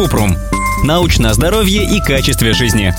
Купрум. 0.00 0.34
Научное 0.82 1.34
здоровье 1.34 1.84
и 1.84 2.00
качестве 2.00 2.54
жизни. 2.54 2.94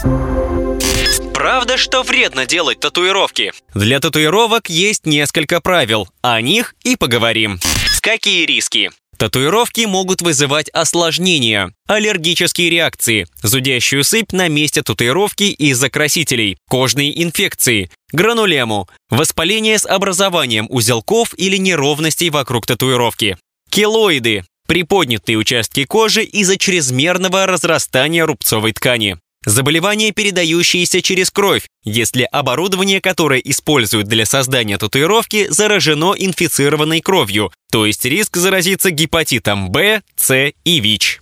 Правда, 1.33 1.75
что 1.75 2.04
вредно 2.04 2.46
делать 2.46 2.79
татуировки? 2.79 3.54
Для 3.74 4.00
татуировок 4.00 4.70
есть 4.70 5.08
несколько 5.08 5.61
правил. 5.61 6.08
О 6.22 6.40
них 6.42 6.75
и 6.83 6.95
поговорим. 6.95 7.59
Какие 8.04 8.45
риски? 8.45 8.91
Татуировки 9.18 9.82
могут 9.86 10.21
вызывать 10.21 10.70
осложнения, 10.70 11.73
аллергические 11.88 12.69
реакции, 12.69 13.25
зудящую 13.41 14.04
сыпь 14.04 14.31
на 14.31 14.47
месте 14.47 14.83
татуировки 14.83 15.45
из-за 15.45 15.89
красителей, 15.89 16.59
кожные 16.70 17.23
инфекции, 17.23 17.89
гранулему, 18.11 18.88
воспаление 19.09 19.79
с 19.79 19.88
образованием 19.88 20.68
узелков 20.70 21.33
или 21.36 21.57
неровностей 21.57 22.29
вокруг 22.29 22.68
татуировки, 22.68 23.38
килоиды, 23.71 24.43
приподнятые 24.71 25.38
участки 25.38 25.83
кожи 25.83 26.23
из-за 26.23 26.57
чрезмерного 26.57 27.45
разрастания 27.45 28.25
рубцовой 28.25 28.71
ткани, 28.71 29.18
Заболевания, 29.46 30.13
передающиеся 30.13 31.01
через 31.01 31.29
кровь, 31.29 31.63
если 31.83 32.23
оборудование, 32.32 33.02
которое 33.02 33.41
используют 33.41 34.08
для 34.08 34.26
создания 34.26 34.77
татуировки, 34.77 35.48
заражено 35.49 36.13
инфицированной 36.18 37.02
кровью, 37.02 37.52
то 37.70 37.86
есть 37.86 38.05
риск 38.05 38.38
заразиться 38.38 38.91
гепатитом 38.91 39.73
В, 39.73 40.02
С 40.16 40.54
и 40.63 40.80
ВИЧ. 40.80 41.20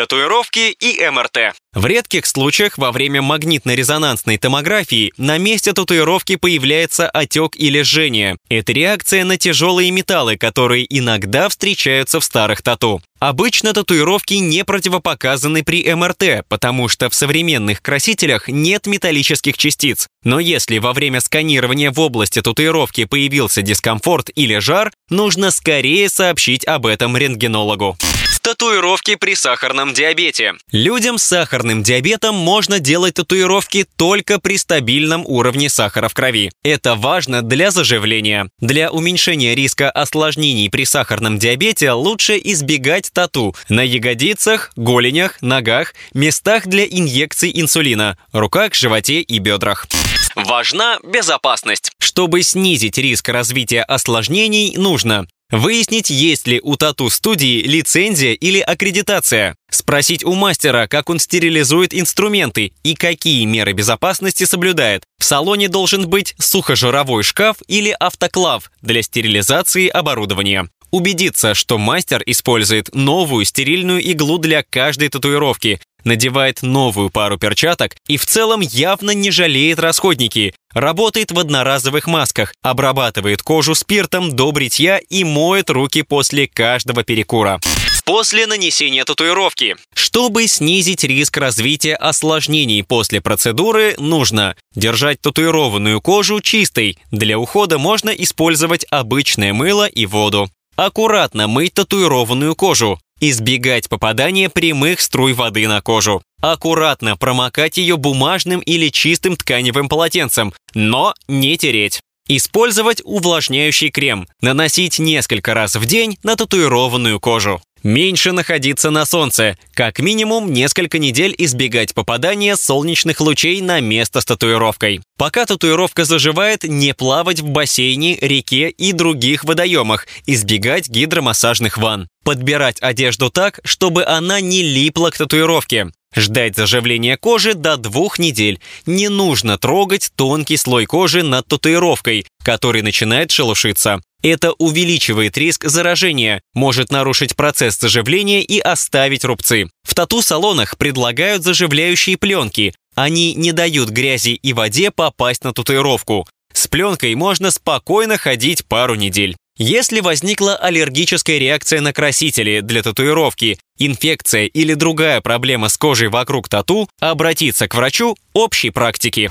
Татуировки 0.00 0.74
и 0.80 1.10
МРТ. 1.10 1.54
В 1.74 1.84
редких 1.84 2.24
случаях 2.24 2.78
во 2.78 2.90
время 2.90 3.20
магнитно-резонансной 3.20 4.38
томографии 4.38 5.12
на 5.18 5.36
месте 5.36 5.74
татуировки 5.74 6.36
появляется 6.36 7.06
отек 7.06 7.54
или 7.54 7.82
жжение. 7.82 8.38
Это 8.48 8.72
реакция 8.72 9.26
на 9.26 9.36
тяжелые 9.36 9.90
металлы, 9.90 10.38
которые 10.38 10.86
иногда 10.88 11.50
встречаются 11.50 12.18
в 12.18 12.24
старых 12.24 12.62
тату. 12.62 13.02
Обычно 13.18 13.74
татуировки 13.74 14.32
не 14.32 14.64
противопоказаны 14.64 15.62
при 15.62 15.94
МРТ, 15.94 16.46
потому 16.48 16.88
что 16.88 17.10
в 17.10 17.14
современных 17.14 17.82
красителях 17.82 18.48
нет 18.48 18.86
металлических 18.86 19.58
частиц. 19.58 20.08
Но 20.24 20.40
если 20.40 20.78
во 20.78 20.94
время 20.94 21.20
сканирования 21.20 21.92
в 21.92 22.00
области 22.00 22.40
татуировки 22.40 23.04
появился 23.04 23.60
дискомфорт 23.60 24.30
или 24.34 24.56
жар, 24.56 24.92
нужно 25.10 25.50
скорее 25.50 26.08
сообщить 26.08 26.66
об 26.66 26.86
этом 26.86 27.18
рентгенологу. 27.18 27.98
Татуировки 28.42 29.16
при 29.16 29.34
сахарном 29.34 29.92
диабете. 29.92 30.54
Людям 30.72 31.18
с 31.18 31.24
сахарным 31.24 31.82
диабетом 31.82 32.34
можно 32.34 32.78
делать 32.78 33.14
татуировки 33.14 33.84
только 33.96 34.40
при 34.40 34.56
стабильном 34.56 35.24
уровне 35.26 35.68
сахара 35.68 36.08
в 36.08 36.14
крови. 36.14 36.50
Это 36.62 36.94
важно 36.94 37.42
для 37.42 37.70
заживления. 37.70 38.48
Для 38.58 38.90
уменьшения 38.90 39.54
риска 39.54 39.90
осложнений 39.90 40.70
при 40.70 40.84
сахарном 40.84 41.38
диабете 41.38 41.92
лучше 41.92 42.40
избегать 42.42 43.10
тату 43.12 43.54
на 43.68 43.82
ягодицах, 43.82 44.72
голенях, 44.74 45.42
ногах, 45.42 45.94
местах 46.14 46.66
для 46.66 46.86
инъекций 46.86 47.52
инсулина, 47.54 48.16
руках, 48.32 48.74
животе 48.74 49.20
и 49.20 49.38
бедрах. 49.38 49.86
Важна 50.34 50.98
безопасность. 51.04 51.92
Чтобы 51.98 52.42
снизить 52.42 52.96
риск 52.96 53.28
развития 53.28 53.82
осложнений, 53.82 54.76
нужно 54.76 55.26
Выяснить, 55.50 56.10
есть 56.10 56.46
ли 56.46 56.60
у 56.62 56.76
тату-студии 56.76 57.62
лицензия 57.62 58.34
или 58.34 58.60
аккредитация. 58.60 59.56
Спросить 59.68 60.24
у 60.24 60.34
мастера, 60.34 60.86
как 60.86 61.10
он 61.10 61.18
стерилизует 61.18 61.92
инструменты 61.92 62.72
и 62.84 62.94
какие 62.94 63.44
меры 63.46 63.72
безопасности 63.72 64.44
соблюдает. 64.44 65.02
В 65.18 65.24
салоне 65.24 65.68
должен 65.68 66.08
быть 66.08 66.34
сухожировой 66.38 67.24
шкаф 67.24 67.56
или 67.66 67.90
автоклав 67.98 68.70
для 68.80 69.02
стерилизации 69.02 69.88
оборудования. 69.88 70.68
Убедиться, 70.92 71.54
что 71.54 71.78
мастер 71.78 72.22
использует 72.26 72.94
новую 72.94 73.44
стерильную 73.44 74.00
иглу 74.02 74.38
для 74.38 74.64
каждой 74.64 75.08
татуировки, 75.08 75.80
надевает 76.04 76.62
новую 76.62 77.10
пару 77.10 77.38
перчаток 77.38 77.96
и 78.08 78.16
в 78.16 78.26
целом 78.26 78.60
явно 78.60 79.12
не 79.12 79.30
жалеет 79.30 79.78
расходники. 79.78 80.54
Работает 80.72 81.32
в 81.32 81.38
одноразовых 81.38 82.06
масках, 82.06 82.54
обрабатывает 82.62 83.42
кожу 83.42 83.74
спиртом 83.74 84.36
до 84.36 84.52
бритья 84.52 84.98
и 84.98 85.24
моет 85.24 85.70
руки 85.70 86.02
после 86.02 86.46
каждого 86.46 87.02
перекура. 87.02 87.60
После 88.04 88.46
нанесения 88.46 89.04
татуировки. 89.04 89.76
Чтобы 89.94 90.48
снизить 90.48 91.04
риск 91.04 91.36
развития 91.36 91.94
осложнений 91.94 92.82
после 92.82 93.20
процедуры, 93.20 93.94
нужно 93.98 94.56
держать 94.74 95.20
татуированную 95.20 96.00
кожу 96.00 96.40
чистой. 96.40 96.98
Для 97.12 97.38
ухода 97.38 97.78
можно 97.78 98.10
использовать 98.10 98.84
обычное 98.90 99.52
мыло 99.52 99.86
и 99.86 100.06
воду. 100.06 100.50
Аккуратно 100.74 101.46
мыть 101.46 101.74
татуированную 101.74 102.56
кожу. 102.56 102.98
Избегать 103.22 103.90
попадания 103.90 104.48
прямых 104.48 105.02
струй 105.02 105.34
воды 105.34 105.68
на 105.68 105.82
кожу. 105.82 106.22
Аккуратно 106.40 107.18
промокать 107.18 107.76
ее 107.76 107.98
бумажным 107.98 108.60
или 108.60 108.88
чистым 108.88 109.36
тканевым 109.36 109.90
полотенцем, 109.90 110.54
но 110.72 111.12
не 111.28 111.58
тереть. 111.58 112.00
Использовать 112.28 113.02
увлажняющий 113.04 113.90
крем. 113.90 114.26
Наносить 114.40 114.98
несколько 114.98 115.52
раз 115.52 115.76
в 115.76 115.84
день 115.84 116.16
на 116.22 116.34
татуированную 116.34 117.20
кожу. 117.20 117.60
Меньше 117.82 118.32
находиться 118.32 118.90
на 118.90 119.06
солнце. 119.06 119.56
Как 119.74 120.00
минимум 120.00 120.52
несколько 120.52 120.98
недель 120.98 121.34
избегать 121.38 121.94
попадания 121.94 122.56
солнечных 122.56 123.20
лучей 123.20 123.60
на 123.62 123.80
место 123.80 124.20
с 124.20 124.24
татуировкой. 124.24 125.00
Пока 125.16 125.46
татуировка 125.46 126.04
заживает, 126.04 126.64
не 126.64 126.92
плавать 126.92 127.40
в 127.40 127.48
бассейне, 127.48 128.18
реке 128.20 128.68
и 128.68 128.92
других 128.92 129.44
водоемах. 129.44 130.06
Избегать 130.26 130.88
гидромассажных 130.88 131.78
ванн. 131.78 132.08
Подбирать 132.22 132.80
одежду 132.82 133.30
так, 133.30 133.60
чтобы 133.64 134.04
она 134.04 134.40
не 134.40 134.62
липла 134.62 135.10
к 135.10 135.16
татуировке. 135.16 135.90
Ждать 136.16 136.56
заживления 136.56 137.16
кожи 137.16 137.54
до 137.54 137.76
двух 137.76 138.18
недель. 138.18 138.60
Не 138.84 139.08
нужно 139.08 139.58
трогать 139.58 140.10
тонкий 140.16 140.56
слой 140.56 140.86
кожи 140.86 141.22
над 141.22 141.46
татуировкой, 141.46 142.26
который 142.42 142.82
начинает 142.82 143.30
шелушиться. 143.30 144.00
Это 144.22 144.52
увеличивает 144.52 145.38
риск 145.38 145.64
заражения, 145.64 146.42
может 146.52 146.90
нарушить 146.90 147.36
процесс 147.36 147.78
заживления 147.78 148.42
и 148.42 148.58
оставить 148.58 149.24
рубцы. 149.24 149.70
В 149.82 149.94
тату-салонах 149.94 150.76
предлагают 150.76 151.42
заживляющие 151.42 152.18
пленки. 152.18 152.74
Они 152.96 153.34
не 153.34 153.52
дают 153.52 153.88
грязи 153.88 154.30
и 154.30 154.52
воде 154.52 154.90
попасть 154.90 155.44
на 155.44 155.54
татуировку. 155.54 156.26
С 156.52 156.66
пленкой 156.66 157.14
можно 157.14 157.50
спокойно 157.50 158.18
ходить 158.18 158.66
пару 158.66 158.96
недель. 158.96 159.36
Если 159.56 160.00
возникла 160.00 160.56
аллергическая 160.56 161.38
реакция 161.38 161.80
на 161.80 161.92
красители 161.92 162.60
для 162.60 162.82
татуировки, 162.82 163.58
инфекция 163.78 164.46
или 164.46 164.74
другая 164.74 165.20
проблема 165.20 165.68
с 165.68 165.76
кожей 165.76 166.08
вокруг 166.08 166.48
тату, 166.48 166.88
обратиться 167.00 167.68
к 167.68 167.74
врачу 167.74 168.16
общей 168.32 168.70
практики. 168.70 169.30